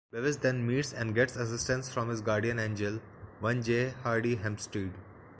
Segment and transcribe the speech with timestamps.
[0.11, 2.99] Bevis then meets and gets assistance from his guardian angel,
[3.39, 3.91] one J.
[4.01, 4.95] Hardy Hempstead.